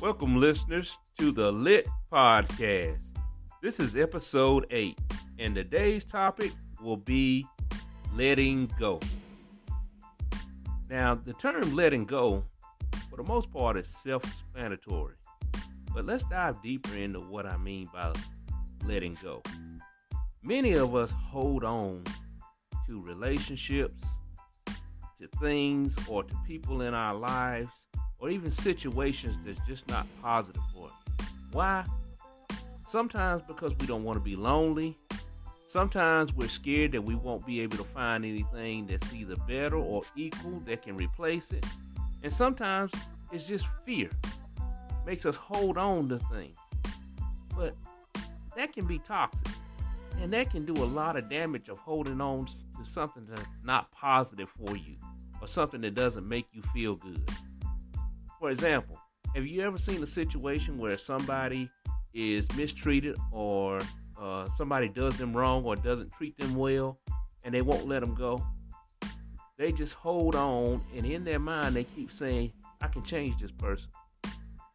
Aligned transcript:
Welcome, 0.00 0.36
listeners, 0.38 0.96
to 1.18 1.32
the 1.32 1.50
Lit 1.50 1.88
Podcast. 2.12 3.02
This 3.60 3.80
is 3.80 3.96
episode 3.96 4.64
8, 4.70 4.96
and 5.40 5.56
today's 5.56 6.04
topic 6.04 6.52
will 6.80 6.98
be 6.98 7.44
letting 8.14 8.70
go. 8.78 9.00
Now, 10.88 11.16
the 11.16 11.32
term 11.32 11.74
letting 11.74 12.04
go, 12.04 12.44
for 13.10 13.16
the 13.16 13.24
most 13.24 13.52
part, 13.52 13.76
is 13.76 13.88
self 13.88 14.22
explanatory. 14.22 15.16
But 15.92 16.04
let's 16.04 16.22
dive 16.26 16.62
deeper 16.62 16.94
into 16.94 17.18
what 17.18 17.44
I 17.44 17.56
mean 17.56 17.88
by 17.92 18.12
letting 18.86 19.18
go. 19.20 19.42
Many 20.44 20.74
of 20.74 20.94
us 20.94 21.10
hold 21.10 21.64
on 21.64 22.04
to 22.86 23.02
relationships, 23.02 24.04
to 25.20 25.26
things, 25.40 25.96
or 26.06 26.22
to 26.22 26.34
people 26.46 26.82
in 26.82 26.94
our 26.94 27.16
lives 27.16 27.72
or 28.20 28.30
even 28.30 28.50
situations 28.50 29.36
that's 29.44 29.60
just 29.66 29.88
not 29.88 30.06
positive 30.22 30.62
for 30.74 30.86
us. 30.86 31.28
Why? 31.52 31.84
Sometimes 32.86 33.42
because 33.42 33.72
we 33.80 33.86
don't 33.86 34.04
want 34.04 34.16
to 34.16 34.24
be 34.24 34.36
lonely. 34.36 34.96
Sometimes 35.66 36.32
we're 36.32 36.48
scared 36.48 36.92
that 36.92 37.02
we 37.02 37.14
won't 37.14 37.44
be 37.46 37.60
able 37.60 37.76
to 37.76 37.84
find 37.84 38.24
anything 38.24 38.86
that's 38.86 39.12
either 39.12 39.36
better 39.46 39.76
or 39.76 40.02
equal 40.16 40.60
that 40.60 40.82
can 40.82 40.96
replace 40.96 41.50
it. 41.52 41.66
And 42.22 42.32
sometimes 42.32 42.90
it's 43.30 43.46
just 43.46 43.66
fear. 43.84 44.08
Makes 45.04 45.26
us 45.26 45.36
hold 45.36 45.76
on 45.76 46.08
to 46.08 46.18
things. 46.18 46.56
But 47.54 47.74
that 48.56 48.72
can 48.72 48.86
be 48.86 48.98
toxic. 48.98 49.52
And 50.20 50.32
that 50.32 50.50
can 50.50 50.64
do 50.64 50.72
a 50.72 50.86
lot 50.86 51.16
of 51.16 51.28
damage 51.28 51.68
of 51.68 51.78
holding 51.78 52.20
on 52.20 52.46
to 52.46 52.84
something 52.84 53.24
that's 53.28 53.42
not 53.62 53.92
positive 53.92 54.48
for 54.48 54.76
you 54.76 54.96
or 55.40 55.46
something 55.46 55.80
that 55.82 55.94
doesn't 55.94 56.26
make 56.26 56.46
you 56.52 56.62
feel 56.62 56.96
good. 56.96 57.30
For 58.38 58.50
example, 58.50 58.98
have 59.34 59.46
you 59.46 59.62
ever 59.62 59.78
seen 59.78 60.02
a 60.02 60.06
situation 60.06 60.78
where 60.78 60.96
somebody 60.96 61.70
is 62.14 62.46
mistreated 62.56 63.16
or 63.32 63.80
uh, 64.20 64.48
somebody 64.50 64.88
does 64.88 65.18
them 65.18 65.36
wrong 65.36 65.64
or 65.64 65.76
doesn't 65.76 66.12
treat 66.12 66.36
them 66.38 66.54
well 66.54 66.98
and 67.44 67.52
they 67.52 67.62
won't 67.62 67.88
let 67.88 68.00
them 68.00 68.14
go? 68.14 68.40
They 69.56 69.72
just 69.72 69.94
hold 69.94 70.36
on 70.36 70.82
and 70.96 71.04
in 71.04 71.24
their 71.24 71.40
mind 71.40 71.74
they 71.74 71.84
keep 71.84 72.12
saying, 72.12 72.52
I 72.80 72.86
can 72.86 73.02
change 73.02 73.40
this 73.40 73.50
person. 73.50 73.90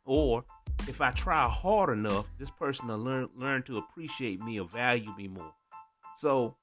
Or 0.05 0.43
if 0.89 0.99
I 0.99 1.11
try 1.11 1.47
hard 1.47 1.89
enough, 1.89 2.25
this 2.37 2.51
person 2.51 2.87
will 2.87 2.97
learn 2.97 3.29
learn 3.37 3.63
to 3.63 3.77
appreciate 3.77 4.41
me 4.41 4.59
or 4.59 4.67
value 4.67 5.15
me 5.15 5.29
more. 5.29 5.53
So 6.17 6.57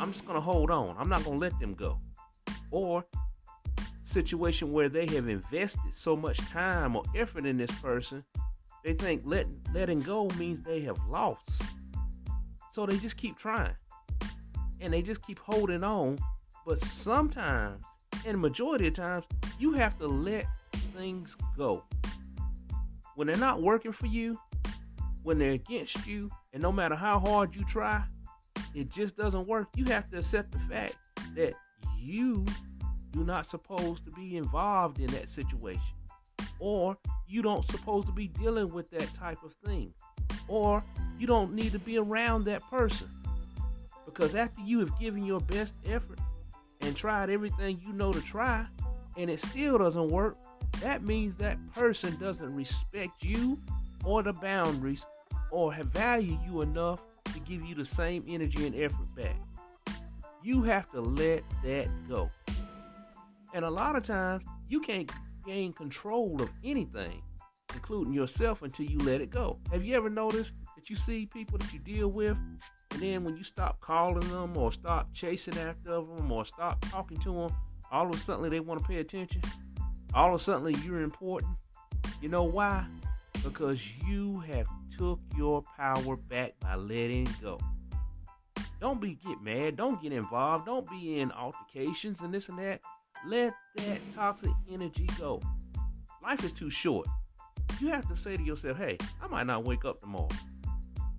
I'm 0.00 0.12
just 0.12 0.26
gonna 0.26 0.40
hold 0.40 0.72
on. 0.72 0.96
I'm 0.98 1.08
not 1.08 1.24
gonna 1.24 1.38
let 1.38 1.58
them 1.60 1.74
go. 1.74 2.00
Or 2.72 3.04
situation 4.08 4.72
where 4.72 4.88
they 4.88 5.06
have 5.06 5.28
invested 5.28 5.92
so 5.92 6.16
much 6.16 6.38
time 6.48 6.96
or 6.96 7.04
effort 7.14 7.44
in 7.44 7.58
this 7.58 7.70
person, 7.80 8.24
they 8.84 8.94
think 8.94 9.22
letting 9.24 9.60
letting 9.74 10.00
go 10.00 10.28
means 10.38 10.62
they 10.62 10.80
have 10.80 10.98
lost. 11.08 11.62
So 12.70 12.86
they 12.86 12.96
just 12.96 13.16
keep 13.16 13.36
trying. 13.36 13.74
And 14.80 14.92
they 14.92 15.02
just 15.02 15.26
keep 15.26 15.38
holding 15.38 15.84
on. 15.84 16.18
But 16.64 16.80
sometimes, 16.80 17.82
and 18.24 18.40
majority 18.40 18.86
of 18.88 18.94
times, 18.94 19.24
you 19.58 19.72
have 19.72 19.98
to 19.98 20.06
let 20.06 20.46
things 20.94 21.36
go. 21.56 21.84
When 23.16 23.26
they're 23.26 23.36
not 23.36 23.62
working 23.62 23.92
for 23.92 24.06
you, 24.06 24.38
when 25.22 25.38
they're 25.38 25.52
against 25.52 26.06
you, 26.06 26.30
and 26.52 26.62
no 26.62 26.70
matter 26.70 26.94
how 26.94 27.18
hard 27.18 27.56
you 27.56 27.64
try, 27.64 28.04
it 28.74 28.88
just 28.90 29.16
doesn't 29.16 29.46
work. 29.46 29.68
You 29.74 29.86
have 29.86 30.08
to 30.10 30.18
accept 30.18 30.52
the 30.52 30.60
fact 30.60 30.96
that 31.34 31.54
you 31.98 32.46
you're 33.14 33.24
not 33.24 33.46
supposed 33.46 34.04
to 34.04 34.10
be 34.10 34.36
involved 34.36 35.00
in 35.00 35.06
that 35.08 35.28
situation. 35.28 35.82
Or 36.58 36.96
you 37.26 37.42
don't 37.42 37.64
supposed 37.64 38.06
to 38.06 38.12
be 38.12 38.28
dealing 38.28 38.72
with 38.72 38.90
that 38.90 39.12
type 39.14 39.42
of 39.44 39.54
thing. 39.64 39.92
Or 40.48 40.82
you 41.18 41.26
don't 41.26 41.52
need 41.54 41.72
to 41.72 41.78
be 41.78 41.98
around 41.98 42.44
that 42.44 42.62
person. 42.70 43.08
Because 44.04 44.34
after 44.34 44.62
you 44.62 44.80
have 44.80 44.98
given 44.98 45.24
your 45.24 45.40
best 45.40 45.74
effort 45.86 46.18
and 46.80 46.96
tried 46.96 47.30
everything 47.30 47.80
you 47.86 47.92
know 47.92 48.12
to 48.12 48.20
try, 48.20 48.66
and 49.16 49.28
it 49.28 49.40
still 49.40 49.78
doesn't 49.78 50.08
work, 50.08 50.36
that 50.80 51.02
means 51.02 51.36
that 51.36 51.58
person 51.72 52.16
doesn't 52.18 52.54
respect 52.54 53.22
you 53.22 53.58
or 54.04 54.22
the 54.22 54.32
boundaries 54.32 55.04
or 55.50 55.72
have 55.72 55.86
value 55.86 56.38
you 56.46 56.62
enough 56.62 57.00
to 57.24 57.40
give 57.40 57.62
you 57.62 57.74
the 57.74 57.84
same 57.84 58.24
energy 58.28 58.66
and 58.66 58.74
effort 58.76 59.14
back. 59.14 59.36
You 60.42 60.62
have 60.62 60.90
to 60.92 61.00
let 61.00 61.42
that 61.64 61.88
go. 62.08 62.30
And 63.54 63.64
a 63.64 63.70
lot 63.70 63.96
of 63.96 64.02
times, 64.02 64.44
you 64.68 64.80
can't 64.80 65.10
gain 65.46 65.72
control 65.72 66.40
of 66.40 66.50
anything, 66.62 67.22
including 67.74 68.12
yourself, 68.12 68.62
until 68.62 68.86
you 68.86 68.98
let 68.98 69.20
it 69.20 69.30
go. 69.30 69.58
Have 69.72 69.84
you 69.84 69.96
ever 69.96 70.10
noticed 70.10 70.52
that 70.76 70.90
you 70.90 70.96
see 70.96 71.26
people 71.26 71.58
that 71.58 71.72
you 71.72 71.78
deal 71.78 72.08
with, 72.08 72.36
and 72.90 73.00
then 73.00 73.24
when 73.24 73.36
you 73.36 73.42
stop 73.42 73.80
calling 73.80 74.28
them 74.28 74.56
or 74.56 74.70
stop 74.72 75.12
chasing 75.14 75.56
after 75.58 75.92
them 75.92 76.30
or 76.30 76.44
stop 76.44 76.80
talking 76.90 77.18
to 77.18 77.32
them, 77.32 77.50
all 77.90 78.06
of 78.06 78.14
a 78.14 78.18
sudden 78.18 78.48
they 78.50 78.60
want 78.60 78.80
to 78.80 78.86
pay 78.86 78.98
attention? 78.98 79.40
All 80.14 80.34
of 80.34 80.40
a 80.40 80.44
sudden 80.44 80.74
you're 80.84 81.00
important. 81.00 81.56
You 82.20 82.28
know 82.28 82.44
why? 82.44 82.84
Because 83.42 83.80
you 84.06 84.40
have 84.40 84.66
took 84.96 85.20
your 85.36 85.62
power 85.76 86.16
back 86.16 86.54
by 86.60 86.74
letting 86.74 87.28
go. 87.40 87.58
Don't 88.80 89.00
be 89.00 89.14
get 89.14 89.40
mad. 89.42 89.76
Don't 89.76 90.00
get 90.02 90.12
involved. 90.12 90.66
Don't 90.66 90.88
be 90.88 91.16
in 91.16 91.32
altercations 91.32 92.20
and 92.20 92.32
this 92.32 92.48
and 92.48 92.58
that. 92.58 92.80
Let 93.26 93.54
that 93.76 93.98
toxic 94.14 94.50
energy 94.70 95.08
go. 95.18 95.42
Life 96.22 96.44
is 96.44 96.52
too 96.52 96.70
short. 96.70 97.06
You 97.80 97.88
have 97.88 98.08
to 98.08 98.16
say 98.16 98.36
to 98.36 98.42
yourself, 98.42 98.78
hey, 98.78 98.98
I 99.22 99.26
might 99.28 99.46
not 99.46 99.64
wake 99.64 99.84
up 99.84 100.00
tomorrow. 100.00 100.28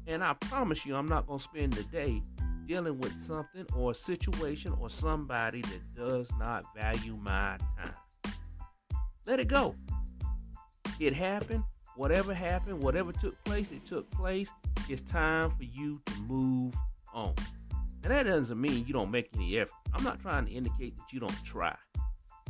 And 0.08 0.24
I 0.24 0.34
promise 0.34 0.86
you, 0.86 0.96
I'm 0.96 1.08
not 1.08 1.28
going 1.28 1.40
to 1.40 1.44
spend 1.44 1.74
the 1.74 1.84
day 1.84 2.22
dealing 2.66 3.00
with 3.00 3.18
something 3.18 3.66
or 3.76 3.92
a 3.92 3.96
situation 3.96 4.74
or 4.80 4.90
somebody 4.90 5.62
that 5.62 5.96
does 5.96 6.30
not 6.38 6.64
value 6.76 7.16
my 7.16 7.58
time. 7.78 8.34
Let 9.26 9.40
it 9.40 9.48
go. 9.48 9.76
It 11.00 11.14
happened. 11.14 11.64
Whatever 11.96 12.34
happened, 12.34 12.82
whatever 12.82 13.12
took 13.12 13.44
place, 13.44 13.72
it 13.72 13.86
took 13.86 14.10
place. 14.12 14.50
It's 14.88 15.02
time 15.02 15.52
for 15.52 15.64
you 15.64 16.02
to 16.06 16.22
move 16.22 16.74
on. 17.14 17.34
And 18.04 18.12
that 18.12 18.24
doesn't 18.24 18.60
mean 18.60 18.86
you 18.88 18.94
don't 18.94 19.12
make 19.12 19.30
any 19.36 19.60
effort. 19.60 19.74
I'm 19.94 20.04
not 20.04 20.22
trying 20.22 20.46
to 20.46 20.52
indicate 20.52 20.96
that 20.98 21.12
you 21.12 21.20
don't 21.20 21.44
try. 21.44 21.76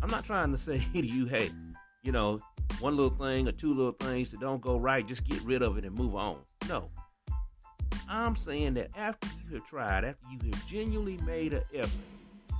I'm 0.02 0.10
not 0.10 0.26
trying 0.26 0.52
to 0.52 0.58
say 0.58 0.78
to 0.94 1.06
you, 1.06 1.26
hey, 1.26 1.52
you 2.04 2.12
know, 2.12 2.40
one 2.80 2.96
little 2.96 3.16
thing 3.18 3.48
or 3.48 3.52
two 3.52 3.74
little 3.74 3.92
things 3.92 4.30
that 4.30 4.40
don't 4.40 4.62
go 4.62 4.78
right, 4.78 5.06
just 5.06 5.26
get 5.26 5.42
rid 5.42 5.62
of 5.62 5.78
it 5.78 5.86
and 5.86 5.96
move 5.98 6.16
on. 6.16 6.38
No. 6.68 6.90
I'm 8.08 8.36
saying 8.36 8.74
that 8.76 8.90
after 8.98 9.28
you 9.46 9.56
have 9.56 9.68
tried, 9.68 10.04
after 10.04 10.26
you 10.32 10.40
have 10.52 10.68
genuinely 10.68 11.18
made 11.26 11.54
an 11.54 11.64
effort, 11.74 11.92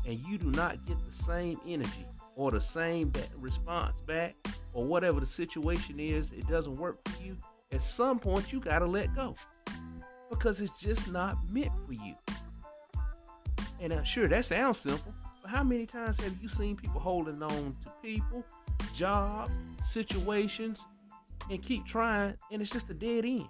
and 0.06 0.20
you 0.20 0.38
do 0.38 0.52
not 0.52 0.86
get 0.86 1.04
the 1.06 1.12
same 1.12 1.60
energy 1.68 2.06
or 2.36 2.52
the 2.52 2.62
same 2.62 3.12
response 3.38 4.00
back, 4.06 4.36
or 4.74 4.86
whatever 4.86 5.20
the 5.20 5.26
situation 5.26 6.00
is, 6.00 6.32
it 6.32 6.48
doesn't 6.48 6.76
work 6.76 6.98
for 7.06 7.24
you, 7.24 7.36
at 7.72 7.82
some 7.82 8.20
point 8.20 8.54
you 8.54 8.60
got 8.60 8.80
to 8.80 8.86
let 8.86 9.14
go 9.16 9.36
because 10.30 10.62
it's 10.62 10.80
just 10.80 11.12
not 11.12 11.38
meant 11.50 11.72
for 11.86 11.94
you. 11.94 12.16
And 13.82 13.94
uh, 13.94 14.04
sure, 14.04 14.28
that 14.28 14.46
sounds 14.46 14.78
simple, 14.78 15.14
how 15.50 15.64
many 15.64 15.88
times 15.88 16.20
have 16.22 16.38
you 16.44 16.48
seen 16.48 16.76
people 16.76 17.02
holding 17.02 17.42
on 17.42 17.76
to 17.84 17.92
people, 18.04 18.46
jobs, 18.96 19.52
situations, 19.84 20.80
and 21.50 21.64
keep 21.64 21.86
trying, 21.88 22.36
and 22.52 22.62
it's 22.62 22.70
just 22.70 22.88
a 22.92 22.94
dead 22.94 23.26
end? 23.26 23.48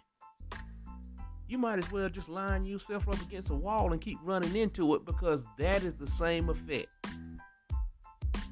You 1.49 1.57
might 1.57 1.77
as 1.77 1.91
well 1.91 2.07
just 2.07 2.29
line 2.29 2.65
yourself 2.65 3.05
up 3.09 3.21
against 3.21 3.49
a 3.49 3.55
wall 3.55 3.91
and 3.91 3.99
keep 3.99 4.17
running 4.23 4.55
into 4.55 4.95
it 4.95 5.05
because 5.05 5.45
that 5.57 5.83
is 5.83 5.95
the 5.95 6.07
same 6.07 6.47
effect. 6.47 6.87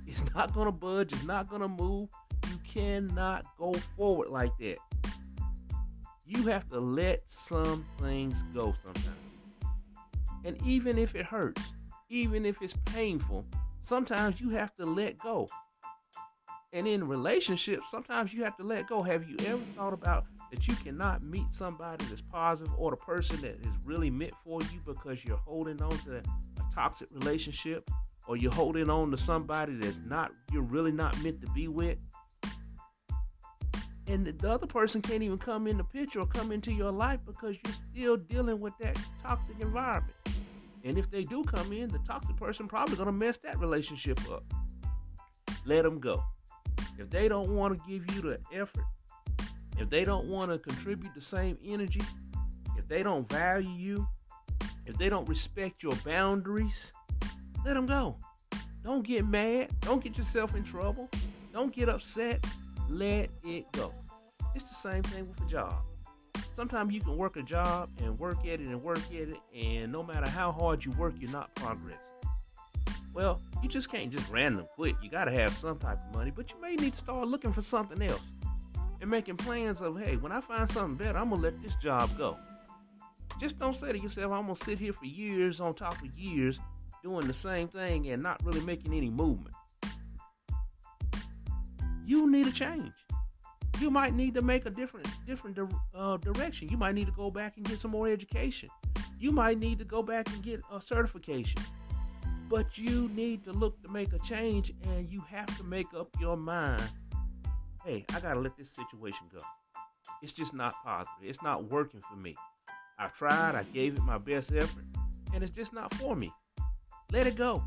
It's 0.06 0.24
not 0.36 0.54
going 0.54 0.66
to 0.66 0.72
budge, 0.74 1.14
it's 1.14 1.24
not 1.24 1.48
going 1.48 1.62
to 1.62 1.70
move. 1.70 2.10
You 2.50 2.60
cannot 2.66 3.46
go 3.58 3.74
forward 3.96 4.28
like 4.28 4.52
that. 4.60 4.78
You 6.26 6.48
have 6.48 6.68
to 6.70 6.82
let 6.82 7.22
some 7.30 7.86
things 8.02 8.44
go 8.54 8.74
sometimes. 8.84 9.16
And 10.44 10.58
even 10.66 10.98
if 10.98 11.16
it 11.16 11.26
hurts, 11.26 11.62
even 12.10 12.46
if 12.46 12.62
it's 12.62 12.76
painful, 12.86 13.46
sometimes 13.82 14.40
you 14.40 14.50
have 14.50 14.74
to 14.76 14.86
let 14.86 15.18
go. 15.20 15.48
And 16.74 16.86
in 16.86 17.08
relationships, 17.08 17.90
sometimes 17.90 18.34
you 18.34 18.44
have 18.44 18.58
to 18.58 18.64
let 18.64 18.88
go. 18.88 19.02
Have 19.02 19.28
you 19.28 19.38
ever 19.46 19.62
thought 19.76 19.94
about 19.94 20.26
that 20.52 20.68
you 20.68 20.76
cannot 20.76 21.24
meet 21.24 21.46
somebody 21.52 22.04
that's 22.06 22.22
positive 22.22 22.74
or 22.78 22.92
the 22.92 22.98
person 22.98 23.40
that 23.42 23.56
is 23.62 23.72
really 23.86 24.10
meant 24.10 24.34
for 24.46 24.62
you 24.62 24.80
because 24.86 25.24
you're 25.24 25.38
holding 25.38 25.82
on 25.82 25.98
to 26.00 26.18
a 26.18 26.22
toxic 26.74 27.08
relationship 27.14 27.90
or 28.28 28.36
you're 28.36 28.52
holding 28.52 28.90
on 28.90 29.12
to 29.12 29.18
somebody 29.18 29.74
that's 29.74 30.00
not 30.06 30.32
you're 30.52 30.62
really 30.62 30.92
not 30.92 31.22
meant 31.24 31.42
to 31.42 31.48
be 31.52 31.68
with? 31.68 31.98
And 34.08 34.26
the 34.26 34.50
other 34.50 34.68
person 34.68 35.02
can't 35.02 35.24
even 35.24 35.38
come 35.38 35.68
in 35.68 35.78
the 35.78 35.84
picture 35.84 36.20
or 36.20 36.28
come 36.28 36.52
into 36.52 36.72
your 36.72 36.92
life 36.92 37.20
because 37.26 37.56
you're 37.64 37.74
still 37.92 38.18
dealing 38.18 38.60
with 38.60 38.74
that 38.80 38.98
toxic 39.22 39.60
environment. 39.60 40.16
And 40.84 40.98
if 40.98 41.10
they 41.10 41.24
do 41.24 41.44
come 41.44 41.74
in, 41.74 41.90
the 41.90 42.00
toxic 42.00 42.36
person 42.38 42.68
probably 42.68 42.96
gonna 42.96 43.12
mess 43.12 43.38
that 43.40 43.60
relationship 43.60 44.20
up. 44.32 44.44
Let 45.66 45.84
them 45.84 46.00
go. 46.00 46.24
If 46.98 47.10
they 47.10 47.28
don't 47.28 47.50
want 47.50 47.78
to 47.78 47.90
give 47.90 48.16
you 48.16 48.22
the 48.22 48.40
effort 48.54 48.86
if 49.80 49.90
they 49.90 50.04
don't 50.04 50.28
want 50.28 50.52
to 50.52 50.58
contribute 50.58 51.14
the 51.14 51.22
same 51.22 51.58
energy, 51.64 52.02
if 52.78 52.88
they 52.88 53.04
don't 53.04 53.30
value 53.30 53.70
you, 53.70 54.08
if 54.86 54.98
they 54.98 55.10
don't 55.10 55.28
respect 55.30 55.84
your 55.84 55.94
boundaries, 56.04 56.92
let 57.66 57.76
them 57.76 57.86
go. 57.86 58.18
Don't 58.84 59.06
get 59.06 59.28
mad. 59.28 59.70
Don't 59.82 60.04
get 60.04 60.18
yourself 60.18 60.56
in 60.56 60.64
trouble. 60.64 61.10
Don't 61.54 61.74
get 61.74 61.90
upset. 61.90 62.46
Let 62.90 63.30
it 63.44 63.72
go. 63.74 63.94
It's 64.56 64.64
the 64.64 64.76
same 64.76 65.04
thing 65.04 65.28
with 65.28 65.42
a 65.42 65.46
job. 65.46 65.84
Sometimes 66.58 66.92
you 66.92 67.02
can 67.02 67.16
work 67.18 67.38
a 67.38 67.44
job 67.44 67.88
and 68.02 68.18
work 68.18 68.40
at 68.40 68.60
it 68.60 68.62
and 68.62 68.82
work 68.82 68.98
at 69.12 69.30
it, 69.30 69.38
and 69.56 69.92
no 69.92 70.02
matter 70.02 70.28
how 70.28 70.52
hard 70.52 70.84
you 70.84 70.90
work, 70.94 71.14
you're 71.20 71.30
not 71.30 71.54
progressing. 71.54 72.00
Well, 73.14 73.40
you 73.62 73.70
just 73.70 73.92
can't 73.92 74.12
just 74.12 74.28
random 74.32 74.66
quit. 74.74 74.96
You 75.04 75.12
got 75.12 75.26
to 75.26 75.32
have 75.32 75.54
some 75.54 75.78
type 75.78 76.00
of 76.00 76.16
money, 76.16 76.32
but 76.36 76.50
you 76.50 76.60
may 76.60 76.74
need 76.74 76.94
to 76.94 76.98
start 76.98 77.28
looking 77.28 77.54
for 77.54 77.62
something 77.62 78.02
else 78.02 78.24
and 79.00 79.08
making 79.08 79.38
plans 79.38 79.82
of, 79.82 80.00
hey, 80.00 80.16
when 80.16 80.32
I 80.32 80.42
find 80.42 80.68
something 80.68 80.96
better, 80.96 81.20
I'm 81.20 81.30
going 81.30 81.44
to 81.44 81.48
let 81.48 81.62
this 81.62 81.76
job 81.76 82.10
go. 82.18 82.40
Just 83.40 83.60
don't 83.60 83.76
say 83.76 83.92
to 83.92 84.00
yourself, 84.00 84.34
I'm 84.34 84.46
going 84.46 84.56
to 84.56 84.64
sit 84.64 84.80
here 84.80 84.94
for 84.94 85.06
years 85.06 85.60
on 85.60 85.76
top 85.76 86.02
of 86.02 86.10
years 86.18 86.60
doing 87.04 87.28
the 87.28 87.34
same 87.34 87.68
thing 87.68 88.10
and 88.10 88.24
not 88.24 88.44
really 88.44 88.62
making 88.62 88.96
any 88.96 89.12
movement. 89.12 89.54
You 92.04 92.28
need 92.32 92.48
a 92.48 92.52
change. 92.52 92.94
You 93.80 93.92
might 93.92 94.14
need 94.14 94.34
to 94.36 94.42
make 94.42 94.66
a 94.66 94.70
different 94.70 95.08
different 95.26 95.58
uh, 95.96 96.18
direction. 96.18 96.70
You 96.70 96.78
might 96.78 96.96
need 96.96 97.06
to 97.06 97.14
go 97.14 97.30
back 97.30 97.58
and 97.58 97.66
get 97.66 97.80
some 97.80 97.92
more 97.92 98.08
education. 98.08 98.70
You 99.20 99.32
might 99.32 99.60
need 99.60 99.80
to 99.80 99.86
go 99.86 100.02
back 100.04 100.28
and 100.30 100.42
get 100.42 100.62
a 100.72 100.82
certification. 100.82 101.62
But 102.50 102.78
you 102.78 103.10
need 103.14 103.44
to 103.44 103.52
look 103.52 103.82
to 103.84 103.90
make 103.90 104.14
a 104.14 104.20
change 104.20 104.74
and 104.84 105.10
you 105.12 105.22
have 105.30 105.56
to 105.58 105.64
make 105.64 105.94
up 105.94 106.08
your 106.20 106.38
mind 106.38 106.84
hey, 107.88 108.06
I 108.14 108.20
gotta 108.20 108.42
let 108.42 108.58
this 108.58 108.70
situation 108.70 109.28
go. 109.32 109.40
It's 110.22 110.34
just 110.34 110.54
not 110.54 110.74
positive. 110.84 111.24
It's 111.24 111.42
not 111.42 111.72
working 111.72 112.02
for 112.10 112.18
me. 112.18 112.36
I've 113.00 113.14
tried, 113.16 113.56
I 113.56 113.64
gave 113.64 113.96
it 113.96 114.04
my 114.04 114.18
best 114.18 114.52
effort, 114.52 114.84
and 115.34 115.42
it's 115.42 115.56
just 115.56 115.72
not 115.72 115.94
for 115.94 116.14
me. 116.14 116.34
Let 117.14 117.28
it 117.28 117.36
go. 117.36 117.64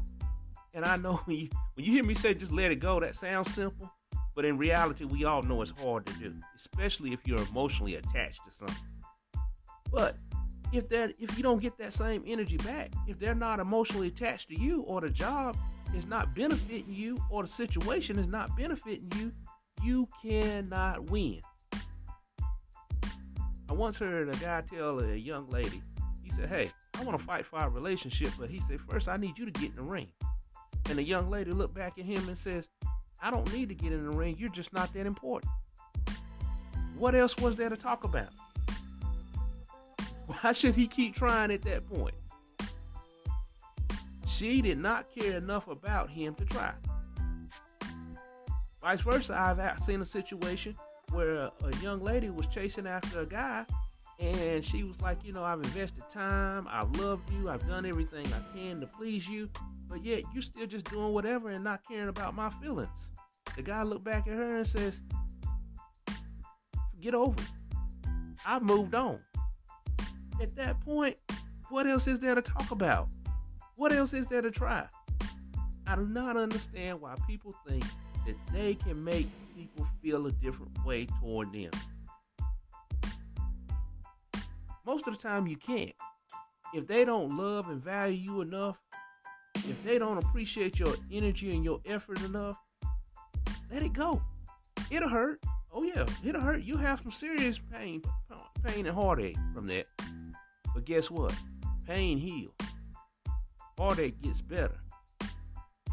And 0.74 0.84
I 0.84 0.96
know 0.96 1.14
when 1.24 1.38
you 1.38 1.48
when 1.74 1.86
you 1.86 1.92
hear 1.92 2.04
me 2.04 2.14
say 2.14 2.34
just 2.34 2.52
let 2.52 2.70
it 2.70 2.80
go, 2.80 3.00
that 3.00 3.14
sounds 3.14 3.54
simple, 3.54 3.90
but 4.40 4.46
in 4.46 4.56
reality, 4.56 5.04
we 5.04 5.26
all 5.26 5.42
know 5.42 5.60
it's 5.60 5.70
hard 5.82 6.06
to 6.06 6.14
do, 6.14 6.32
especially 6.56 7.12
if 7.12 7.26
you're 7.26 7.42
emotionally 7.50 7.96
attached 7.96 8.40
to 8.48 8.50
something. 8.50 8.74
But 9.92 10.16
if 10.72 10.88
that 10.88 11.12
if 11.20 11.36
you 11.36 11.42
don't 11.42 11.60
get 11.60 11.76
that 11.76 11.92
same 11.92 12.24
energy 12.26 12.56
back, 12.56 12.94
if 13.06 13.18
they're 13.18 13.34
not 13.34 13.60
emotionally 13.60 14.06
attached 14.06 14.48
to 14.48 14.58
you, 14.58 14.80
or 14.84 15.02
the 15.02 15.10
job 15.10 15.58
is 15.94 16.06
not 16.06 16.34
benefiting 16.34 16.86
you, 16.88 17.18
or 17.28 17.42
the 17.42 17.50
situation 17.50 18.18
is 18.18 18.28
not 18.28 18.56
benefiting 18.56 19.12
you, 19.16 19.30
you 19.82 20.08
cannot 20.22 21.10
win. 21.10 21.42
I 23.68 23.74
once 23.74 23.98
heard 23.98 24.34
a 24.34 24.38
guy 24.38 24.62
tell 24.72 25.00
a 25.00 25.16
young 25.16 25.50
lady, 25.50 25.82
he 26.22 26.30
said, 26.30 26.48
Hey, 26.48 26.70
I 26.98 27.04
want 27.04 27.18
to 27.18 27.22
fight 27.22 27.44
for 27.44 27.58
our 27.58 27.68
relationship, 27.68 28.30
but 28.38 28.48
he 28.48 28.58
said, 28.60 28.80
First, 28.88 29.06
I 29.06 29.18
need 29.18 29.38
you 29.38 29.44
to 29.44 29.52
get 29.52 29.68
in 29.68 29.76
the 29.76 29.82
ring. 29.82 30.08
And 30.88 30.96
the 30.96 31.04
young 31.04 31.28
lady 31.28 31.50
looked 31.50 31.74
back 31.74 31.98
at 31.98 32.06
him 32.06 32.26
and 32.26 32.38
says, 32.38 32.70
I 33.22 33.30
don't 33.30 33.52
need 33.52 33.68
to 33.68 33.74
get 33.74 33.92
in 33.92 34.04
the 34.04 34.16
ring. 34.16 34.36
You're 34.38 34.50
just 34.50 34.72
not 34.72 34.92
that 34.94 35.06
important. 35.06 35.52
What 36.96 37.14
else 37.14 37.36
was 37.36 37.56
there 37.56 37.68
to 37.68 37.76
talk 37.76 38.04
about? 38.04 38.28
Why 40.26 40.52
should 40.52 40.74
he 40.74 40.86
keep 40.86 41.14
trying 41.14 41.50
at 41.50 41.62
that 41.62 41.88
point? 41.88 42.14
She 44.26 44.62
did 44.62 44.78
not 44.78 45.06
care 45.14 45.36
enough 45.36 45.68
about 45.68 46.08
him 46.08 46.34
to 46.36 46.44
try. 46.44 46.72
Vice 48.80 49.00
versa, 49.02 49.34
I've 49.34 49.80
seen 49.80 50.00
a 50.00 50.06
situation 50.06 50.76
where 51.10 51.36
a 51.36 51.76
young 51.82 52.00
lady 52.00 52.30
was 52.30 52.46
chasing 52.46 52.86
after 52.86 53.20
a 53.20 53.26
guy 53.26 53.66
and 54.18 54.64
she 54.64 54.84
was 54.84 55.00
like, 55.00 55.24
you 55.24 55.32
know, 55.32 55.42
I've 55.42 55.58
invested 55.58 56.04
time, 56.12 56.66
I've 56.70 56.90
loved 56.96 57.30
you, 57.32 57.50
I've 57.50 57.66
done 57.66 57.84
everything 57.84 58.26
I 58.26 58.56
can 58.56 58.80
to 58.80 58.86
please 58.86 59.26
you, 59.26 59.48
but 59.90 60.04
yet 60.04 60.22
you're 60.32 60.42
still 60.42 60.66
just 60.66 60.88
doing 60.88 61.12
whatever 61.12 61.50
and 61.50 61.64
not 61.64 61.80
caring 61.86 62.08
about 62.08 62.34
my 62.34 62.48
feelings. 62.48 62.88
The 63.56 63.62
guy 63.62 63.82
looked 63.82 64.04
back 64.04 64.28
at 64.28 64.34
her 64.34 64.56
and 64.56 64.66
says, 64.66 65.00
Get 67.00 67.14
over 67.14 67.40
it. 67.40 68.08
I've 68.46 68.62
moved 68.62 68.94
on. 68.94 69.18
At 70.40 70.54
that 70.56 70.80
point, 70.80 71.16
what 71.68 71.86
else 71.86 72.06
is 72.06 72.20
there 72.20 72.34
to 72.34 72.42
talk 72.42 72.70
about? 72.70 73.08
What 73.76 73.92
else 73.92 74.12
is 74.12 74.26
there 74.28 74.42
to 74.42 74.50
try? 74.50 74.86
I 75.86 75.96
do 75.96 76.06
not 76.06 76.36
understand 76.36 77.00
why 77.00 77.14
people 77.26 77.54
think 77.66 77.84
that 78.26 78.36
they 78.52 78.74
can 78.74 79.02
make 79.02 79.26
people 79.56 79.86
feel 80.02 80.26
a 80.26 80.32
different 80.32 80.72
way 80.84 81.06
toward 81.20 81.52
them. 81.52 81.70
Most 84.86 85.06
of 85.08 85.16
the 85.16 85.22
time, 85.22 85.46
you 85.46 85.56
can't. 85.56 85.92
If 86.72 86.86
they 86.86 87.04
don't 87.04 87.36
love 87.36 87.68
and 87.68 87.82
value 87.82 88.16
you 88.16 88.40
enough, 88.40 88.78
if 89.70 89.84
they 89.84 89.98
don't 89.98 90.18
appreciate 90.18 90.78
your 90.80 90.94
energy 91.12 91.54
and 91.54 91.64
your 91.64 91.80
effort 91.86 92.20
enough, 92.22 92.56
let 93.70 93.82
it 93.82 93.92
go. 93.92 94.20
It'll 94.90 95.08
hurt. 95.08 95.40
Oh 95.72 95.84
yeah, 95.84 96.04
it'll 96.24 96.40
hurt. 96.40 96.62
You 96.62 96.76
have 96.76 97.00
some 97.00 97.12
serious 97.12 97.60
pain, 97.72 98.02
pain 98.66 98.86
and 98.86 98.94
heartache 98.94 99.36
from 99.54 99.68
that. 99.68 99.86
But 100.74 100.84
guess 100.84 101.10
what? 101.10 101.32
Pain 101.86 102.18
heals. 102.18 102.52
Heartache 103.78 104.20
gets 104.20 104.40
better. 104.40 104.80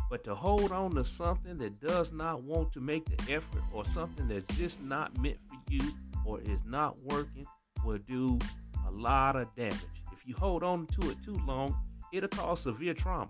But 0.10 0.24
to 0.24 0.34
hold 0.34 0.72
on 0.72 0.96
to 0.96 1.04
something 1.04 1.58
that 1.58 1.80
does 1.80 2.12
not 2.12 2.42
want 2.42 2.74
to 2.74 2.80
make 2.80 3.06
the 3.06 3.36
effort 3.36 3.62
or 3.72 3.86
something 3.86 4.28
that's 4.28 4.58
just 4.58 4.82
not 4.82 5.16
meant 5.20 5.38
for 5.48 5.58
you 5.70 5.82
or 6.26 6.42
is 6.42 6.64
not 6.66 6.98
working 7.04 7.46
will 7.86 8.00
do 8.00 8.40
a 8.88 8.92
lot 8.92 9.36
of 9.36 9.54
damage. 9.56 9.76
If 10.12 10.26
you 10.26 10.34
hold 10.36 10.64
on 10.64 10.88
to 10.88 11.12
it 11.12 11.18
too 11.24 11.40
long, 11.46 11.78
it'll 12.14 12.30
cause 12.30 12.62
severe 12.62 12.94
trauma 12.94 13.30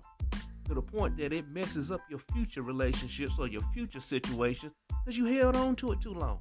to 0.67 0.73
the 0.73 0.81
point 0.81 1.17
that 1.17 1.33
it 1.33 1.49
messes 1.51 1.91
up 1.91 2.01
your 2.09 2.19
future 2.33 2.61
relationships 2.61 3.33
or 3.39 3.47
your 3.47 3.61
future 3.73 4.01
situations 4.01 4.73
because 4.89 5.17
you 5.17 5.25
held 5.25 5.55
on 5.55 5.75
to 5.77 5.91
it 5.93 6.01
too 6.01 6.13
long. 6.13 6.39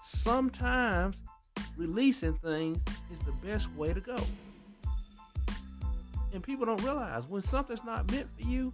Sometimes 0.00 1.22
releasing 1.76 2.34
things 2.34 2.78
is 3.12 3.18
the 3.20 3.32
best 3.46 3.72
way 3.74 3.92
to 3.92 4.00
go. 4.00 4.18
And 6.32 6.42
people 6.42 6.66
don't 6.66 6.82
realize 6.82 7.26
when 7.26 7.42
something's 7.42 7.84
not 7.84 8.10
meant 8.12 8.28
for 8.36 8.46
you 8.46 8.72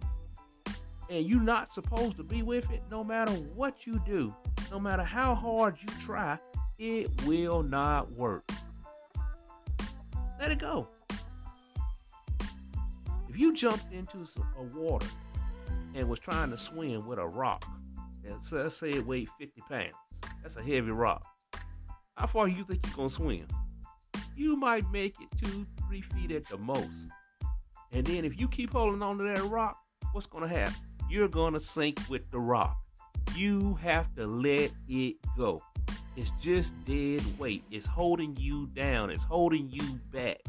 and 1.09 1.25
you're 1.25 1.41
not 1.41 1.71
supposed 1.71 2.17
to 2.17 2.23
be 2.23 2.41
with 2.41 2.69
it, 2.71 2.81
no 2.91 3.03
matter 3.03 3.31
what 3.31 3.85
you 3.85 4.01
do, 4.05 4.33
no 4.71 4.79
matter 4.79 5.03
how 5.03 5.35
hard 5.35 5.77
you 5.79 5.87
try, 6.03 6.37
it 6.77 7.09
will 7.25 7.63
not 7.63 8.11
work. 8.13 8.43
Let 10.39 10.51
it 10.51 10.59
go. 10.59 10.87
If 13.35 13.41
you 13.41 13.53
jumped 13.53 13.91
into 13.91 14.25
some, 14.25 14.47
a 14.57 14.63
water 14.79 15.07
and 15.93 16.07
was 16.07 16.19
trying 16.19 16.51
to 16.51 16.57
swim 16.57 17.05
with 17.05 17.19
a 17.19 17.27
rock, 17.27 17.65
so 18.39 18.55
let's 18.55 18.77
say 18.77 18.91
it 18.91 19.05
weighed 19.05 19.27
50 19.37 19.61
pounds, 19.67 19.93
that's 20.41 20.55
a 20.55 20.61
heavy 20.61 20.91
rock. 20.91 21.21
How 22.15 22.27
far 22.27 22.47
you 22.47 22.63
think 22.63 22.85
you're 22.85 22.95
gonna 22.95 23.09
swim? 23.09 23.45
You 24.37 24.55
might 24.55 24.89
make 24.89 25.15
it 25.19 25.27
two, 25.37 25.67
three 25.85 25.99
feet 25.99 26.31
at 26.31 26.47
the 26.47 26.57
most. 26.59 27.09
And 27.91 28.07
then 28.07 28.23
if 28.23 28.39
you 28.39 28.47
keep 28.47 28.71
holding 28.71 29.01
on 29.01 29.17
to 29.17 29.25
that 29.25 29.43
rock, 29.43 29.79
what's 30.13 30.27
to 30.47 30.47
happen? 30.47 30.73
You're 31.09 31.27
to 31.55 31.59
sink 31.59 31.99
with 32.07 32.31
the 32.31 32.39
rock. 32.39 32.77
You 33.35 33.75
have 33.81 34.15
to 34.15 34.25
let 34.25 34.71
it 34.87 35.17
go. 35.37 35.61
It's 36.15 36.31
just 36.41 36.73
dead 36.85 37.21
weight. 37.37 37.65
It's 37.69 37.85
holding 37.85 38.37
you 38.37 38.67
down. 38.67 39.09
It's 39.09 39.25
holding 39.25 39.69
you 39.69 39.99
back. 40.13 40.39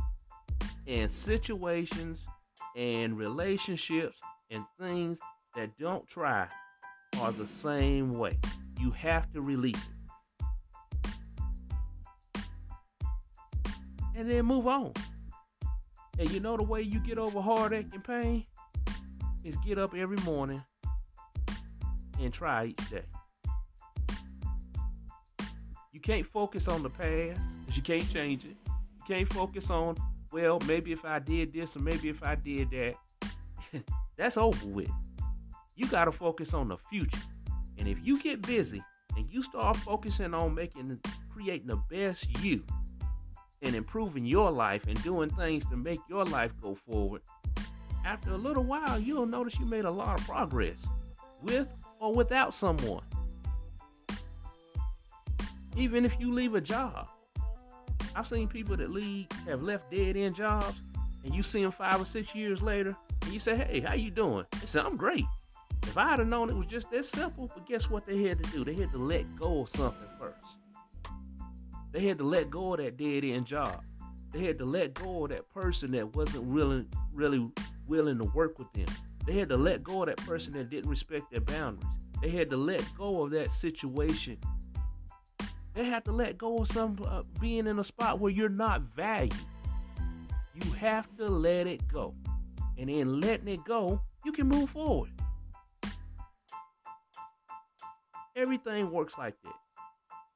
And 0.87 1.11
situations 1.11 2.25
and 2.77 3.19
relationships 3.19 4.19
and 4.51 4.65
things 4.79 5.19
that 5.57 5.77
don't 5.79 6.07
try 6.07 6.47
are 7.21 7.33
the 7.33 7.47
same 7.47 8.13
way. 8.13 8.39
You 8.79 8.91
have 8.91 9.33
to 9.33 9.41
release 9.41 9.89
it. 9.89 9.93
And 14.15 14.31
then 14.31 14.45
move 14.45 14.67
on. 14.67 14.93
And 16.19 16.31
you 16.31 16.41
know 16.41 16.57
the 16.57 16.63
way 16.63 16.83
you 16.83 17.01
get 17.01 17.19
over 17.19 17.41
heartache 17.41 17.89
and 17.93 18.05
pain 18.05 18.45
is 19.45 19.57
get 19.57 19.79
up 19.79 19.95
every 19.95 20.19
morning 20.19 20.63
and 22.21 22.33
try 22.33 22.67
each 22.67 22.91
day. 22.91 23.03
You 25.93 26.01
can't 26.01 26.27
focus 26.27 26.69
on 26.69 26.83
the 26.83 26.91
past 26.91 27.41
because 27.61 27.77
you 27.77 27.83
can't 27.83 28.13
change 28.13 28.45
it. 28.45 28.57
You 28.67 29.05
can't 29.07 29.33
focus 29.33 29.71
on, 29.71 29.97
well, 30.33 30.59
maybe 30.67 30.93
if 30.93 31.05
I 31.05 31.19
did 31.19 31.53
this 31.53 31.77
or 31.77 31.81
maybe 31.81 32.09
if 32.09 32.23
I 32.23 32.35
did 32.35 32.71
that. 32.71 32.95
That's 34.17 34.37
over 34.37 34.67
with. 34.67 34.91
You 35.75 35.87
got 35.87 36.07
to 36.07 36.13
focus 36.13 36.55
on 36.55 36.69
the 36.69 36.77
future. 36.77 37.21
And 37.79 37.87
if 37.87 37.99
you 38.03 38.21
get 38.21 38.43
busy 38.43 38.83
and 39.17 39.29
you 39.31 39.43
start 39.43 39.77
focusing 39.77 40.35
on 40.35 40.55
making, 40.55 40.99
creating 41.31 41.69
the 41.69 41.77
best 41.77 42.27
you, 42.43 42.65
and 43.63 43.75
improving 43.75 44.27
your 44.27 44.51
life 44.51 44.87
and 44.87 45.03
doing 45.03 45.31
things 45.31 45.65
to 45.67 45.77
make 45.77 46.01
your 46.09 46.25
life 46.25 46.53
go 46.61 46.75
forward, 46.75 47.23
after 48.05 48.33
a 48.33 48.37
little 48.37 48.63
while, 48.63 48.99
you'll 48.99 49.27
notice 49.27 49.59
you 49.59 49.67
made 49.67 49.85
a 49.85 49.91
lot 49.91 50.19
of 50.19 50.27
progress 50.27 50.79
with 51.43 51.73
or 51.99 52.15
without 52.15 52.55
someone. 52.55 53.03
Even 55.77 56.05
if 56.05 56.19
you 56.19 56.33
leave 56.33 56.55
a 56.55 56.61
job, 56.61 57.09
I've 58.17 58.27
seen 58.27 58.49
people 58.49 58.77
that 58.79 58.91
leave 58.91 59.27
have 59.47 59.63
left 59.63 59.91
dead 59.91 60.17
end 60.17 60.35
jobs, 60.35 60.81
and 61.25 61.35
you 61.35 61.43
see 61.43 61.63
them 61.63 61.71
five 61.71 62.01
or 62.01 62.07
six 62.07 62.35
years 62.35 62.63
later, 62.63 62.97
and 63.23 63.33
you 63.33 63.39
say, 63.39 63.57
"Hey, 63.57 63.81
how 63.81 63.93
you 63.93 64.11
doing?" 64.11 64.47
They 64.59 64.67
say, 64.67 64.81
"I'm 64.81 64.97
great." 64.97 65.27
If 65.83 65.99
I'd 65.99 66.19
have 66.19 66.29
known 66.29 66.49
it 66.49 66.57
was 66.57 66.67
just 66.67 66.91
that 66.91 67.05
simple, 67.05 67.51
but 67.55 67.67
guess 67.67 67.91
what 67.91 68.07
they 68.07 68.23
had 68.23 68.43
to 68.43 68.51
do? 68.51 68.65
They 68.65 68.75
had 68.75 68.91
to 68.93 68.99
let 68.99 69.37
go 69.37 69.63
of 69.63 69.69
something 69.69 70.09
first. 70.19 70.41
They 71.93 72.01
had 72.01 72.19
to 72.19 72.25
let 72.25 72.51
go 72.51 72.73
of 72.73 72.79
that 72.79 72.97
dead 72.97 73.25
end 73.25 73.47
job. 73.47 73.83
They 74.33 74.45
had 74.45 74.59
to 74.59 74.65
let 74.65 74.95
go 74.95 75.25
of 75.25 75.31
that 75.31 75.49
person 75.49 75.93
that 75.93 76.17
wasn't 76.17 76.45
really, 76.47 76.87
really 77.13 77.51
willing 77.87 78.19
to 78.19 78.25
work 78.25 78.59
with 78.59 78.73
them. 78.73 78.87
They 79.27 79.35
had 79.35 79.49
to 79.51 79.57
let 79.57 79.83
go 79.83 80.03
of 80.03 80.09
that 80.09 80.19
person 80.19 80.53
that 80.55 80.71
didn't 80.71 80.91
respect 80.91 81.31
their 81.31 81.41
boundaries. 81.41 81.89
They 82.23 82.31
had 82.31 82.51
to 82.51 82.57
let 82.57 82.83
go 82.97 83.23
of 83.23 83.31
that 83.31 83.51
situation. 83.51 84.39
They 85.77 85.85
have 85.85 86.05
to 86.05 86.13
let 86.13 86.39
go 86.39 86.57
of 86.57 86.69
some 86.69 86.97
uh, 87.07 87.21
being 87.39 87.67
in 87.67 87.79
a 87.79 87.85
spot 87.85 88.19
where 88.19 88.33
you're 88.33 88.49
not 88.49 88.81
valued. 88.97 89.35
You 90.55 90.73
have 90.73 91.15
to 91.19 91.29
let 91.29 91.67
it 91.67 91.87
go. 91.87 92.15
And 92.79 92.89
in 92.89 93.21
letting 93.21 93.49
it 93.49 93.63
go, 93.67 94.01
you 94.25 94.33
can 94.33 94.49
move 94.49 94.71
forward. 94.71 95.11
Everything 98.35 98.91
works 98.91 99.19
like 99.19 99.35
that. 99.45 99.53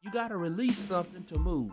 You 0.02 0.10
got 0.10 0.28
to 0.28 0.36
release 0.36 0.76
something 0.78 1.24
to 1.24 1.38
move. 1.38 1.70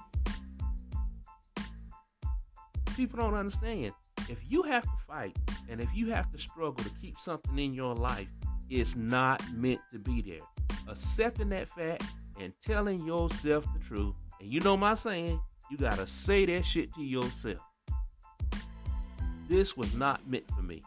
People 2.95 3.19
don't 3.19 3.33
understand. 3.33 3.91
If 4.29 4.39
you 4.47 4.63
have 4.63 4.83
to 4.83 4.89
fight 5.05 5.37
and 5.69 5.81
if 5.81 5.89
you 5.93 6.09
have 6.11 6.31
to 6.31 6.37
struggle 6.37 6.85
to 6.85 6.91
keep 7.01 7.19
something 7.19 7.59
in 7.59 7.73
your 7.73 7.95
life, 7.95 8.29
it's 8.69 8.95
not 8.95 9.41
meant 9.53 9.81
to 9.91 9.99
be 9.99 10.21
there. 10.21 10.45
Accepting 10.87 11.49
that 11.49 11.69
fact 11.69 12.03
and 12.39 12.53
telling 12.65 13.05
yourself 13.05 13.65
the 13.73 13.79
truth. 13.83 14.15
And 14.39 14.51
you 14.51 14.59
know 14.59 14.77
my 14.77 14.93
saying, 14.93 15.39
you 15.69 15.77
got 15.77 15.97
to 15.97 16.07
say 16.07 16.45
that 16.45 16.65
shit 16.65 16.93
to 16.95 17.01
yourself. 17.01 17.59
This 19.49 19.77
was 19.77 19.93
not 19.95 20.27
meant 20.29 20.49
for 20.55 20.61
me. 20.61 20.81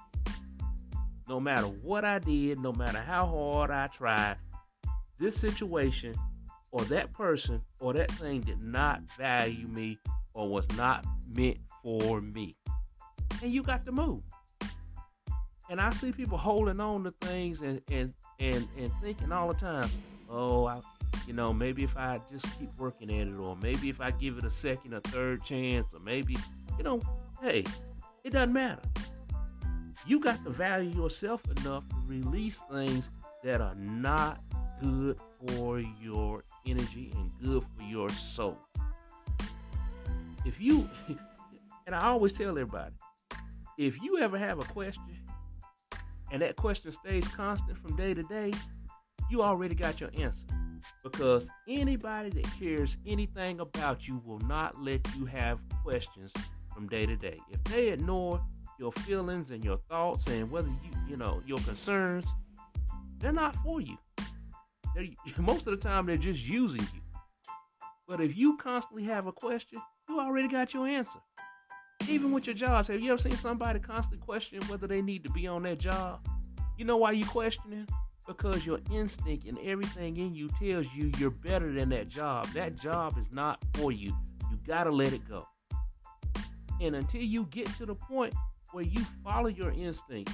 No 1.28 1.40
matter 1.40 1.66
what 1.66 2.04
I 2.04 2.18
did, 2.18 2.58
no 2.58 2.72
matter 2.72 2.98
how 2.98 3.26
hard 3.26 3.70
I 3.70 3.86
tried, 3.86 4.36
this 5.18 5.36
situation 5.36 6.14
or 6.72 6.82
that 6.84 7.12
person 7.12 7.60
or 7.80 7.92
that 7.94 8.10
thing 8.12 8.40
did 8.40 8.62
not 8.62 9.02
value 9.16 9.66
me 9.68 9.98
or 10.34 10.48
was 10.48 10.66
not 10.76 11.04
meant 11.34 11.58
for 11.82 12.20
me. 12.20 12.56
And 13.42 13.52
you 13.52 13.62
got 13.62 13.84
to 13.84 13.92
move. 13.92 14.22
And 15.68 15.80
I 15.80 15.90
see 15.90 16.10
people 16.10 16.36
holding 16.36 16.80
on 16.80 17.04
to 17.04 17.12
things 17.20 17.60
and 17.60 17.80
and 17.90 18.12
and, 18.40 18.66
and 18.76 18.90
thinking 19.00 19.30
all 19.30 19.48
the 19.48 19.54
time, 19.54 19.88
oh, 20.28 20.66
I, 20.66 20.80
you 21.30 21.36
know, 21.36 21.52
maybe 21.52 21.84
if 21.84 21.96
I 21.96 22.20
just 22.28 22.44
keep 22.58 22.76
working 22.76 23.08
at 23.08 23.28
it, 23.28 23.38
or 23.38 23.54
maybe 23.62 23.88
if 23.88 24.00
I 24.00 24.10
give 24.10 24.36
it 24.36 24.44
a 24.44 24.50
second 24.50 24.94
or 24.94 24.98
third 24.98 25.44
chance, 25.44 25.94
or 25.94 26.00
maybe, 26.00 26.36
you 26.76 26.82
know, 26.82 27.00
hey, 27.40 27.62
it 28.24 28.32
doesn't 28.32 28.52
matter. 28.52 28.82
You 30.04 30.18
got 30.18 30.42
to 30.42 30.50
value 30.50 30.90
yourself 30.90 31.40
enough 31.58 31.88
to 31.90 31.94
release 32.08 32.60
things 32.72 33.10
that 33.44 33.60
are 33.60 33.76
not 33.76 34.40
good 34.82 35.20
for 35.46 35.78
your 35.78 36.42
energy 36.66 37.12
and 37.14 37.30
good 37.40 37.62
for 37.76 37.84
your 37.84 38.08
soul. 38.08 38.58
If 40.44 40.60
you, 40.60 40.90
and 41.86 41.94
I 41.94 42.08
always 42.08 42.32
tell 42.32 42.58
everybody, 42.58 42.96
if 43.78 44.02
you 44.02 44.18
ever 44.18 44.36
have 44.36 44.58
a 44.58 44.64
question 44.64 45.04
and 46.32 46.42
that 46.42 46.56
question 46.56 46.90
stays 46.90 47.28
constant 47.28 47.78
from 47.78 47.94
day 47.94 48.14
to 48.14 48.24
day, 48.24 48.50
you 49.30 49.44
already 49.44 49.76
got 49.76 50.00
your 50.00 50.10
answer. 50.18 50.44
Because 51.02 51.48
anybody 51.66 52.28
that 52.30 52.46
cares 52.58 52.96
anything 53.06 53.60
about 53.60 54.06
you 54.06 54.20
will 54.24 54.40
not 54.40 54.80
let 54.80 55.00
you 55.16 55.24
have 55.24 55.60
questions 55.82 56.32
from 56.74 56.88
day 56.88 57.06
to 57.06 57.16
day. 57.16 57.38
If 57.50 57.62
they 57.64 57.88
ignore 57.88 58.44
your 58.78 58.92
feelings 58.92 59.50
and 59.50 59.64
your 59.64 59.78
thoughts 59.88 60.26
and 60.26 60.50
whether 60.50 60.68
you, 60.68 60.90
you 61.08 61.16
know, 61.16 61.42
your 61.46 61.58
concerns, 61.58 62.26
they're 63.18 63.32
not 63.32 63.56
for 63.56 63.80
you. 63.80 63.96
They're, 64.94 65.06
most 65.38 65.66
of 65.66 65.72
the 65.72 65.76
time, 65.76 66.06
they're 66.06 66.16
just 66.16 66.46
using 66.46 66.82
you. 66.94 67.00
But 68.08 68.20
if 68.20 68.36
you 68.36 68.56
constantly 68.56 69.04
have 69.04 69.26
a 69.26 69.32
question, 69.32 69.80
you 70.08 70.18
already 70.18 70.48
got 70.48 70.74
your 70.74 70.86
answer. 70.86 71.20
Even 72.08 72.32
with 72.32 72.46
your 72.46 72.54
jobs, 72.54 72.88
have 72.88 73.00
you 73.00 73.12
ever 73.12 73.22
seen 73.22 73.36
somebody 73.36 73.78
constantly 73.78 74.18
question 74.18 74.60
whether 74.66 74.86
they 74.86 75.02
need 75.02 75.22
to 75.24 75.30
be 75.30 75.46
on 75.46 75.62
that 75.62 75.78
job? 75.78 76.26
You 76.76 76.84
know 76.84 76.96
why 76.96 77.12
you 77.12 77.24
questioning? 77.26 77.86
Because 78.26 78.64
your 78.64 78.78
instinct 78.92 79.46
and 79.46 79.58
everything 79.58 80.16
in 80.16 80.34
you 80.34 80.48
tells 80.60 80.86
you 80.94 81.10
you're 81.18 81.30
better 81.30 81.72
than 81.72 81.88
that 81.90 82.08
job. 82.08 82.46
That 82.48 82.76
job 82.76 83.18
is 83.18 83.30
not 83.32 83.58
for 83.74 83.92
you. 83.92 84.14
You 84.50 84.58
gotta 84.66 84.90
let 84.90 85.12
it 85.12 85.28
go. 85.28 85.46
And 86.80 86.96
until 86.96 87.22
you 87.22 87.46
get 87.50 87.66
to 87.76 87.86
the 87.86 87.94
point 87.94 88.34
where 88.72 88.84
you 88.84 89.04
follow 89.24 89.48
your 89.48 89.72
instinct, 89.72 90.30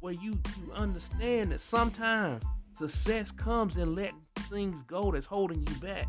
where 0.00 0.14
you, 0.14 0.38
you 0.60 0.72
understand 0.72 1.52
that 1.52 1.60
sometimes 1.60 2.42
success 2.74 3.30
comes 3.32 3.76
in 3.76 3.94
letting 3.94 4.20
things 4.50 4.82
go 4.84 5.10
that's 5.10 5.26
holding 5.26 5.66
you 5.66 5.74
back. 5.76 6.06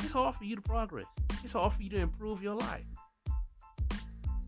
It's 0.00 0.12
hard 0.12 0.34
for 0.34 0.44
you 0.44 0.56
to 0.56 0.62
progress. 0.62 1.06
It's 1.42 1.52
hard 1.52 1.72
for 1.72 1.82
you 1.82 1.90
to 1.90 1.98
improve 1.98 2.42
your 2.42 2.54
life. 2.54 2.84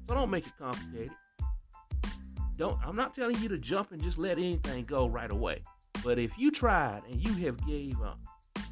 So 0.07 0.15
don't 0.15 0.31
make 0.31 0.47
it 0.47 0.53
complicated. 0.59 1.13
Don't 2.63 2.79
I'm 2.87 2.95
not 2.95 3.13
telling 3.13 3.37
you 3.43 3.49
to 3.49 3.59
jump 3.59 3.91
and 3.91 4.01
just 4.01 4.19
let 4.19 4.39
anything 4.39 4.85
go 4.85 5.09
right 5.09 5.33
away. 5.33 5.65
But 6.05 6.21
if 6.21 6.39
you 6.39 6.53
tried 6.53 7.03
and 7.11 7.21
you 7.21 7.35
have 7.45 7.67
gave 7.67 8.01
an 8.01 8.13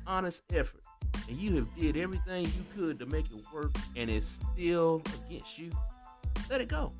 honest 0.06 0.44
effort 0.54 0.84
and 1.28 1.36
you 1.36 1.56
have 1.56 1.74
did 1.74 1.96
everything 1.96 2.44
you 2.44 2.64
could 2.76 3.00
to 3.00 3.06
make 3.06 3.26
it 3.26 3.44
work 3.52 3.74
and 3.96 4.08
it's 4.08 4.38
still 4.54 5.02
against 5.26 5.58
you, 5.58 5.72
let 6.48 6.60
it 6.60 6.68
go. 6.68 6.92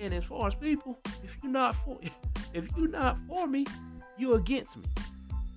And 0.00 0.12
as 0.12 0.24
far 0.24 0.48
as 0.48 0.54
people, 0.54 1.00
if 1.24 1.38
you're 1.42 1.50
not 1.50 1.74
for 1.76 1.98
if 2.52 2.68
you're 2.76 2.88
not 2.88 3.16
for 3.26 3.46
me, 3.46 3.64
you're 4.18 4.36
against 4.36 4.76
me. 4.76 4.84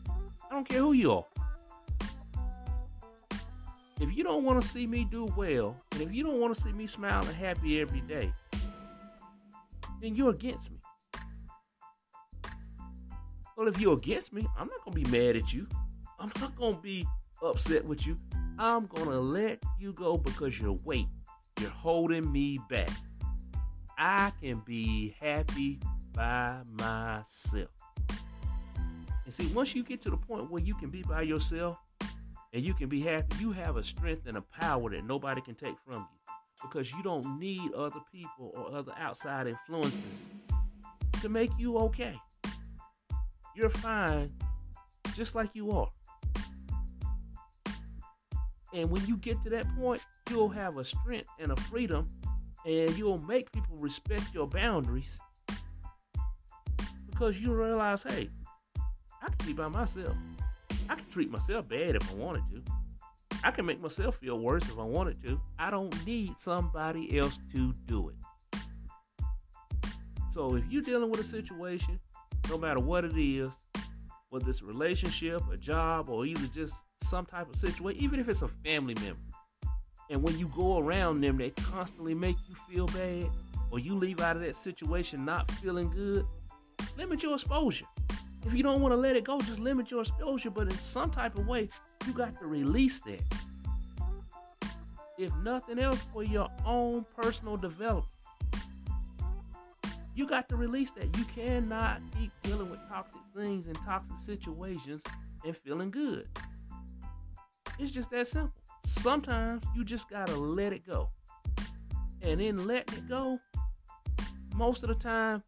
I 0.08 0.53
don't 0.53 0.70
care 0.70 0.80
who 0.80 0.94
you 0.94 1.12
are. 1.12 1.25
If 4.00 4.15
you 4.15 4.24
don't 4.24 4.46
want 4.46 4.62
to 4.62 4.65
see 4.65 4.88
me 4.88 5.03
do 5.03 5.25
well, 5.36 5.75
and 5.91 6.01
if 6.01 6.13
you 6.13 6.24
don't 6.24 6.39
want 6.39 6.56
to 6.56 6.62
see 6.62 6.72
me 6.72 6.88
smiling 6.88 7.34
happy 7.34 7.82
every 7.82 8.00
day, 8.00 8.32
then 10.01 10.15
you're 10.15 10.31
against 10.31 10.72
me. 10.72 10.77
Well, 13.55 13.67
if 13.67 13.79
you're 13.79 13.93
against 13.93 14.34
me, 14.34 14.48
I'm 14.58 14.67
not 14.67 14.84
going 14.84 15.03
to 15.03 15.12
be 15.12 15.17
mad 15.17 15.36
at 15.36 15.53
you. 15.53 15.67
I'm 16.20 16.31
not 16.39 16.55
going 16.55 16.75
to 16.75 16.81
be 16.81 17.05
upset 17.43 17.86
with 17.86 18.05
you. 18.08 18.17
I'm 18.58 18.86
going 18.88 19.08
to 19.08 19.20
let 19.20 19.62
you 19.79 19.93
go 19.93 20.17
because 20.17 20.60
you're 20.60 20.77
weight. 20.84 21.08
You're 21.60 21.70
holding 21.70 22.31
me 22.31 22.60
back. 22.70 22.89
I 23.98 24.31
can 24.41 24.62
be 24.65 25.15
happy 25.20 25.79
by 26.13 26.58
myself. 26.79 27.70
And 29.25 29.34
see, 29.34 29.48
once 29.48 29.75
you 29.75 29.84
get 29.84 30.01
to 30.03 30.10
the 30.10 30.17
point 30.17 30.50
where 30.50 30.62
you 30.62 30.74
can 30.74 30.89
be 30.89 31.03
by 31.03 31.22
yourself 31.22 31.77
and 32.53 32.65
you 32.65 32.74
can 32.74 32.89
be 32.89 33.01
happy, 33.01 33.38
you 33.39 33.51
have 33.51 33.77
a 33.77 33.84
strength 33.84 34.25
and 34.25 34.38
a 34.38 34.41
power 34.41 34.89
that 34.89 35.05
nobody 35.05 35.41
can 35.41 35.53
take 35.53 35.75
from 35.86 36.08
you 36.12 36.21
because 36.62 36.91
you 36.91 37.01
don't 37.03 37.39
need 37.39 37.74
other 37.74 38.00
people 38.12 38.51
or 38.56 38.75
other 38.75 38.94
outside 38.98 39.48
influences 39.48 40.00
to 41.22 41.30
make 41.30 41.51
you 41.58 41.77
okay. 41.77 42.13
You're 43.56 43.70
fine 43.70 44.32
just 45.15 45.36
like 45.36 45.50
you 45.53 45.72
are. 45.72 45.89
And 48.74 48.89
when 48.89 49.06
you 49.06 49.18
get 49.18 49.44
to 49.44 49.50
that 49.50 49.68
point, 49.75 50.01
you'll 50.30 50.50
have 50.50 50.77
a 50.77 50.86
strength 50.86 51.30
and 51.39 51.51
a 51.51 51.56
freedom 51.56 52.08
and 52.65 52.98
you'll 52.98 53.20
make 53.20 53.51
people 53.51 53.75
respect 53.77 54.34
your 54.34 54.48
boundaries 54.48 55.18
because 57.10 57.39
you 57.39 57.53
realize, 57.53 58.03
hey, 58.03 58.30
I 59.22 59.30
can 59.30 59.48
be 59.48 59.53
by 59.53 59.68
myself. 59.68 60.15
I 60.89 60.96
can 60.96 61.06
treat 61.12 61.30
myself 61.30 61.68
bad 61.68 61.96
if 61.96 62.12
I 62.12 62.15
wanted 62.15 62.44
to. 62.51 62.80
I 63.43 63.51
can 63.51 63.65
make 63.65 63.81
myself 63.81 64.17
feel 64.17 64.39
worse 64.39 64.63
if 64.63 64.77
I 64.77 64.83
wanted 64.83 65.21
to. 65.24 65.41
I 65.57 65.71
don't 65.71 66.05
need 66.05 66.39
somebody 66.39 67.17
else 67.17 67.39
to 67.53 67.74
do 67.86 68.10
it. 68.10 68.15
So 70.31 70.55
if 70.55 70.63
you're 70.69 70.83
dealing 70.83 71.10
with 71.10 71.19
a 71.19 71.25
situation, 71.25 72.00
no 72.50 72.57
matter 72.57 72.79
what 72.79 73.03
it 73.03 73.17
is, 73.17 73.51
whether 74.29 74.50
it's 74.50 74.62
a 74.62 74.65
relationship, 74.65 75.41
a 75.51 75.57
job, 75.57 76.07
or 76.10 76.25
either 76.25 76.48
just 76.53 76.75
some 77.01 77.25
type 77.25 77.50
of 77.50 77.57
situation, 77.57 78.01
even 78.01 78.19
if 78.19 78.29
it's 78.29 78.43
a 78.43 78.48
family 78.48 78.93
member, 78.95 79.19
and 80.10 80.21
when 80.21 80.38
you 80.38 80.48
go 80.55 80.77
around 80.77 81.21
them, 81.21 81.38
they 81.38 81.50
constantly 81.50 82.13
make 82.13 82.38
you 82.48 82.55
feel 82.69 82.86
bad, 82.88 83.29
or 83.71 83.79
you 83.79 83.95
leave 83.95 84.21
out 84.21 84.36
of 84.36 84.41
that 84.43 84.55
situation 84.55 85.25
not 85.25 85.50
feeling 85.51 85.89
good, 85.89 86.25
limit 86.98 87.24
your 87.24 87.33
exposure. 87.33 87.86
If 88.45 88.53
you 88.53 88.63
don't 88.63 88.81
want 88.81 88.91
to 88.91 88.98
let 88.98 89.15
it 89.15 89.24
go, 89.24 89.39
just 89.39 89.60
limit 89.60 89.91
your 89.91 90.01
exposure. 90.01 90.50
But 90.50 90.67
in 90.67 90.77
some 90.77 91.12
type 91.12 91.38
of 91.38 91.48
way, 91.48 91.69
you 92.07 92.13
got 92.13 92.39
to 92.39 92.48
release 92.48 93.00
that. 93.01 93.21
If 95.17 95.36
nothing 95.38 95.77
else, 95.77 96.01
for 96.13 96.24
your 96.24 96.50
own 96.65 97.05
personal 97.15 97.55
development, 97.57 98.07
you 100.15 100.25
got 100.25 100.50
to 100.50 100.55
release 100.55 100.91
that. 100.91 101.15
You 101.17 101.25
cannot 101.25 102.01
keep 102.17 102.31
dealing 102.43 102.69
with 102.69 102.79
toxic 102.89 103.21
things 103.36 103.67
and 103.67 103.75
toxic 103.86 104.17
situations 104.17 105.03
and 105.45 105.55
feeling 105.55 105.91
good. 105.91 106.27
It's 107.79 107.91
just 107.91 108.10
that 108.12 108.27
simple. 108.27 108.53
Sometimes 108.86 109.63
you 109.75 109.83
just 109.86 110.10
gotta 110.10 110.36
let 110.36 110.74
it 110.74 110.86
go. 110.86 111.10
And 112.21 112.41
in 112.41 112.67
letting 112.67 112.98
it 112.98 113.07
go, 113.07 113.39
most 114.55 114.83
of 114.83 114.89
the 114.89 114.95
time, 114.95 115.43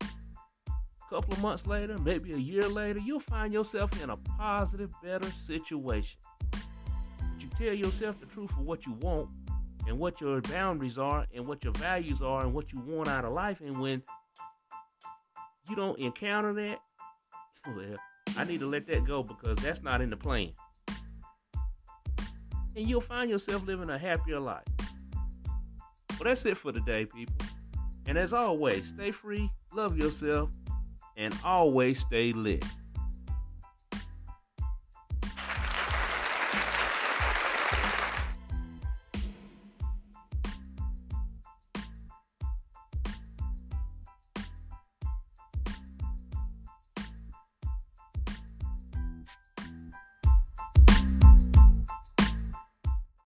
couple 1.13 1.31
of 1.31 1.41
months 1.43 1.67
later, 1.67 1.95
maybe 1.99 2.33
a 2.33 2.37
year 2.37 2.67
later, 2.67 2.97
you'll 2.97 3.19
find 3.19 3.53
yourself 3.53 4.01
in 4.01 4.09
a 4.09 4.17
positive, 4.17 4.89
better 5.03 5.29
situation. 5.45 6.17
But 6.49 6.63
you 7.37 7.47
tell 7.55 7.71
yourself 7.75 8.19
the 8.19 8.25
truth 8.25 8.49
of 8.49 8.61
what 8.61 8.87
you 8.87 8.93
want 8.93 9.29
and 9.87 9.99
what 9.99 10.19
your 10.19 10.41
boundaries 10.41 10.97
are 10.97 11.27
and 11.31 11.45
what 11.45 11.63
your 11.63 11.73
values 11.73 12.23
are 12.23 12.41
and 12.41 12.51
what 12.51 12.73
you 12.73 12.79
want 12.79 13.09
out 13.09 13.25
of 13.25 13.31
life. 13.33 13.61
And 13.61 13.79
when 13.79 14.01
you 15.69 15.75
don't 15.75 15.99
encounter 15.99 16.51
that, 16.51 16.79
well, 17.67 17.95
I 18.35 18.43
need 18.43 18.61
to 18.61 18.67
let 18.67 18.87
that 18.87 19.05
go 19.05 19.21
because 19.21 19.59
that's 19.59 19.83
not 19.83 20.01
in 20.01 20.09
the 20.09 20.17
plan. 20.17 20.49
And 22.75 22.89
you'll 22.89 23.01
find 23.01 23.29
yourself 23.29 23.67
living 23.67 23.91
a 23.91 23.99
happier 23.99 24.39
life. 24.39 24.65
Well, 26.09 26.23
that's 26.23 26.43
it 26.47 26.57
for 26.57 26.71
today, 26.71 27.05
people. 27.05 27.35
And 28.07 28.17
as 28.17 28.33
always, 28.33 28.87
stay 28.87 29.11
free, 29.11 29.51
love 29.75 29.95
yourself, 29.95 30.49
and 31.17 31.35
always 31.43 31.99
stay 31.99 32.33
lit. 32.33 32.65